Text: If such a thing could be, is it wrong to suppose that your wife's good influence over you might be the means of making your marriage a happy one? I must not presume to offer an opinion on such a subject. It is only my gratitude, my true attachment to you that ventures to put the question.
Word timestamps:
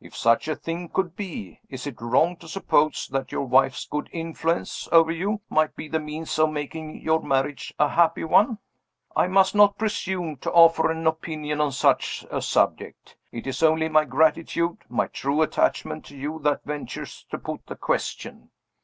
If 0.00 0.16
such 0.16 0.48
a 0.48 0.56
thing 0.56 0.88
could 0.88 1.14
be, 1.14 1.60
is 1.68 1.86
it 1.86 2.00
wrong 2.00 2.34
to 2.38 2.48
suppose 2.48 3.06
that 3.12 3.30
your 3.30 3.44
wife's 3.44 3.84
good 3.86 4.10
influence 4.12 4.88
over 4.90 5.12
you 5.12 5.42
might 5.48 5.76
be 5.76 5.86
the 5.86 6.00
means 6.00 6.36
of 6.40 6.50
making 6.50 7.00
your 7.00 7.22
marriage 7.22 7.72
a 7.78 7.88
happy 7.90 8.24
one? 8.24 8.58
I 9.14 9.28
must 9.28 9.54
not 9.54 9.78
presume 9.78 10.38
to 10.38 10.50
offer 10.50 10.90
an 10.90 11.06
opinion 11.06 11.60
on 11.60 11.70
such 11.70 12.26
a 12.32 12.42
subject. 12.42 13.14
It 13.30 13.46
is 13.46 13.62
only 13.62 13.88
my 13.88 14.06
gratitude, 14.06 14.78
my 14.88 15.06
true 15.06 15.40
attachment 15.40 16.04
to 16.06 16.16
you 16.16 16.40
that 16.42 16.64
ventures 16.64 17.24
to 17.30 17.38
put 17.38 17.64
the 17.68 17.76
question. 17.76 18.50